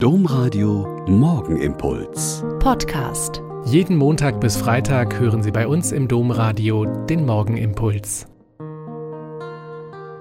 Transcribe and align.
Domradio 0.00 1.04
Morgenimpuls. 1.08 2.44
Podcast. 2.60 3.42
Jeden 3.64 3.96
Montag 3.96 4.40
bis 4.40 4.56
Freitag 4.56 5.18
hören 5.18 5.42
Sie 5.42 5.50
bei 5.50 5.66
uns 5.66 5.90
im 5.90 6.06
Domradio 6.06 6.84
den 7.06 7.26
Morgenimpuls. 7.26 8.28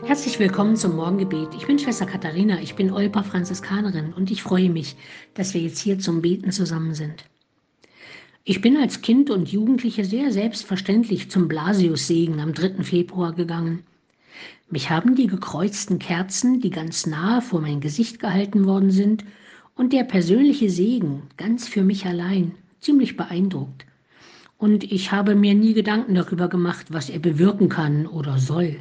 Herzlich 0.04 0.40
willkommen 0.40 0.78
zum 0.78 0.96
Morgengebet. 0.96 1.50
Ich 1.56 1.68
bin 1.68 1.78
Schwester 1.78 2.08
Katharina, 2.08 2.60
ich 2.60 2.74
bin 2.74 2.92
Olpa 2.92 3.22
Franziskanerin 3.22 4.14
und 4.14 4.32
ich 4.32 4.42
freue 4.42 4.72
mich, 4.72 4.96
dass 5.36 5.54
wir 5.54 5.62
jetzt 5.62 5.78
hier 5.78 6.00
zum 6.00 6.24
Beten 6.24 6.52
zusammen 6.52 6.96
sind. 6.96 7.26
Ich 8.46 8.62
bin 8.62 8.78
als 8.78 9.04
Kind 9.04 9.30
und 9.30 9.52
Jugendliche 9.52 10.06
sehr 10.06 10.32
selbstverständlich 10.32 11.30
zum 11.30 11.48
Blasiussegen 11.48 12.40
am 12.40 12.56
3. 12.56 12.82
Februar 12.82 13.32
gegangen. 13.34 13.84
Mich 14.72 14.90
haben 14.90 15.14
die 15.14 15.28
gekreuzten 15.28 16.00
Kerzen, 16.00 16.62
die 16.62 16.72
ganz 16.72 17.06
nahe 17.06 17.44
vor 17.44 17.62
mein 17.62 17.80
Gesicht 17.80 18.20
gehalten 18.20 18.66
worden 18.66 18.90
sind, 18.90 19.24
und 19.78 19.94
der 19.94 20.04
persönliche 20.04 20.70
Segen, 20.70 21.24
ganz 21.38 21.68
für 21.68 21.84
mich 21.84 22.06
allein, 22.06 22.56
ziemlich 22.80 23.16
beeindruckt. 23.16 23.86
Und 24.58 24.84
ich 24.92 25.12
habe 25.12 25.36
mir 25.36 25.54
nie 25.54 25.74
Gedanken 25.74 26.16
darüber 26.16 26.48
gemacht, 26.48 26.88
was 26.90 27.10
er 27.10 27.20
bewirken 27.20 27.70
kann 27.70 28.08
oder 28.08 28.40
soll. 28.40 28.78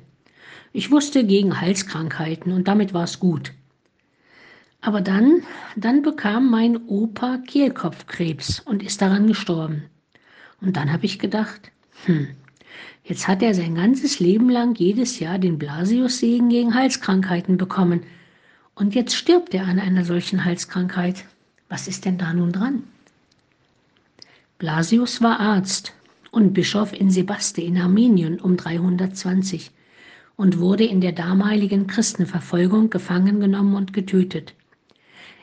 Ich 0.73 0.91
wusste 0.91 1.25
gegen 1.25 1.61
Halskrankheiten 1.61 2.53
und 2.53 2.67
damit 2.67 2.95
war 2.95 3.05
es 3.05 3.21
gut. 3.21 3.53
Aber 4.81 5.01
dann, 5.01 5.43
dann 5.77 6.03
bekam 6.03 6.51
mein 6.51 6.87
Opa 6.87 7.39
Kehlkopfkrebs 7.39 8.61
und 8.61 8.83
ist 8.83 9.03
daran 9.03 9.27
gestorben. 9.27 9.85
Und 10.63 10.77
dann 10.77 10.93
habe 10.93 11.05
ich 11.05 11.19
gedacht, 11.19 11.73
hm, 12.07 12.29
jetzt 13.05 13.29
hat 13.29 13.43
er 13.43 13.55
sein 13.55 13.75
ganzes 13.75 14.19
Leben 14.19 14.49
lang 14.49 14.75
jedes 14.77 15.21
Jahr 15.21 15.39
den 15.39 15.59
Blasiussegen 15.59 16.49
gegen 16.49 16.75
Halskrankheiten 16.75 17.59
bekommen 17.59 18.03
und 18.77 18.95
jetzt 18.95 19.17
stirbt 19.17 19.55
er 19.55 19.67
an 19.67 19.81
einer 19.81 20.05
solchen 20.05 20.45
Halskrankheit. 20.45 21.25
Was 21.69 21.89
ist 21.89 22.05
denn 22.05 22.19
da 22.19 22.33
nun 22.33 22.53
dran? 22.53 22.85
Blasius 24.59 25.21
war 25.21 25.41
Arzt 25.41 25.95
und 26.31 26.53
Bischof 26.53 26.93
in 26.93 27.11
Sebaste 27.11 27.63
in 27.63 27.79
Armenien 27.79 28.39
um 28.39 28.57
320 28.57 29.71
und 30.37 30.59
wurde 30.59 30.85
in 30.85 31.01
der 31.01 31.13
damaligen 31.13 31.87
Christenverfolgung 31.87 32.91
gefangen 32.91 33.41
genommen 33.41 33.75
und 33.75 33.93
getötet. 33.93 34.55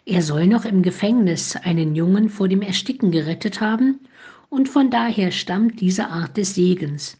Er 0.05 0.21
soll 0.21 0.47
noch 0.47 0.65
im 0.65 0.83
Gefängnis 0.83 1.55
einen 1.55 1.95
Jungen 1.95 2.29
vor 2.29 2.47
dem 2.47 2.61
Ersticken 2.61 3.11
gerettet 3.11 3.61
haben 3.61 3.99
und 4.49 4.69
von 4.69 4.91
daher 4.91 5.31
stammt 5.31 5.81
diese 5.81 6.07
Art 6.07 6.37
des 6.37 6.53
Segens. 6.53 7.17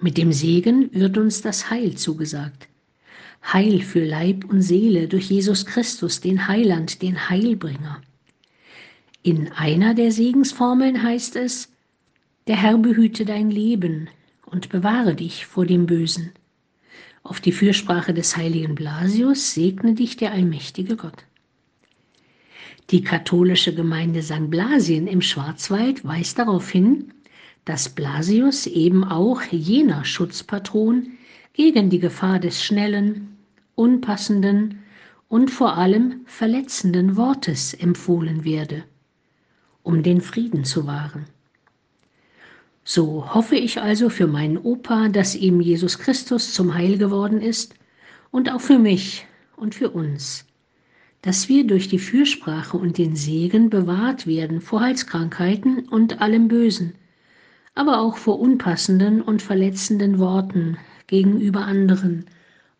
Mit 0.00 0.18
dem 0.18 0.32
Segen 0.32 0.90
wird 0.92 1.16
uns 1.16 1.40
das 1.40 1.70
Heil 1.70 1.94
zugesagt. 1.94 2.68
Heil 3.52 3.82
für 3.82 4.04
Leib 4.04 4.44
und 4.46 4.62
Seele 4.62 5.06
durch 5.06 5.30
Jesus 5.30 5.66
Christus, 5.66 6.20
den 6.20 6.48
Heiland, 6.48 7.02
den 7.02 7.28
Heilbringer. 7.28 8.00
In 9.22 9.52
einer 9.52 9.94
der 9.94 10.10
Segensformeln 10.12 11.02
heißt 11.02 11.36
es, 11.36 11.70
der 12.46 12.56
Herr 12.56 12.78
behüte 12.78 13.24
dein 13.24 13.50
Leben 13.50 14.08
und 14.46 14.68
bewahre 14.68 15.14
dich 15.14 15.46
vor 15.46 15.66
dem 15.66 15.86
Bösen. 15.86 16.32
Auf 17.22 17.40
die 17.40 17.52
Fürsprache 17.52 18.12
des 18.12 18.36
heiligen 18.36 18.74
Blasius 18.74 19.54
segne 19.54 19.94
dich 19.94 20.16
der 20.16 20.32
allmächtige 20.32 20.96
Gott. 20.96 21.24
Die 22.90 23.02
katholische 23.02 23.74
Gemeinde 23.74 24.22
St. 24.22 24.50
Blasien 24.50 25.06
im 25.06 25.22
Schwarzwald 25.22 26.04
weist 26.04 26.38
darauf 26.38 26.70
hin, 26.70 27.14
dass 27.64 27.88
Blasius 27.88 28.66
eben 28.66 29.04
auch 29.04 29.40
jener 29.50 30.04
Schutzpatron 30.04 31.12
gegen 31.54 31.88
die 31.88 31.98
Gefahr 31.98 32.38
des 32.40 32.62
schnellen, 32.62 33.33
unpassenden 33.74 34.80
und 35.28 35.50
vor 35.50 35.76
allem 35.76 36.20
verletzenden 36.26 37.16
Wortes 37.16 37.74
empfohlen 37.74 38.44
werde, 38.44 38.84
um 39.82 40.02
den 40.02 40.20
Frieden 40.20 40.64
zu 40.64 40.86
wahren. 40.86 41.26
So 42.84 43.34
hoffe 43.34 43.56
ich 43.56 43.80
also 43.80 44.10
für 44.10 44.26
meinen 44.26 44.58
Opa, 44.58 45.08
dass 45.08 45.34
ihm 45.34 45.60
Jesus 45.60 45.98
Christus 45.98 46.52
zum 46.52 46.74
Heil 46.74 46.98
geworden 46.98 47.40
ist 47.40 47.74
und 48.30 48.52
auch 48.52 48.60
für 48.60 48.78
mich 48.78 49.26
und 49.56 49.74
für 49.74 49.90
uns, 49.90 50.44
dass 51.22 51.48
wir 51.48 51.66
durch 51.66 51.88
die 51.88 51.98
Fürsprache 51.98 52.76
und 52.76 52.98
den 52.98 53.16
Segen 53.16 53.70
bewahrt 53.70 54.26
werden 54.26 54.60
vor 54.60 54.82
Halskrankheiten 54.82 55.88
und 55.88 56.20
allem 56.20 56.48
Bösen, 56.48 56.92
aber 57.74 58.00
auch 58.00 58.18
vor 58.18 58.38
unpassenden 58.38 59.22
und 59.22 59.40
verletzenden 59.40 60.18
Worten 60.18 60.76
gegenüber 61.06 61.64
anderen, 61.64 62.26